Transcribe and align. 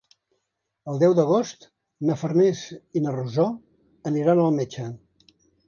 El 0.93 0.95
deu 1.03 1.13
d'agost 1.19 1.67
na 2.09 2.17
Farners 2.23 2.63
i 3.01 3.05
na 3.05 3.15
Rosó 3.19 3.47
aniran 4.15 4.45
al 4.49 4.59
metge. 4.59 4.91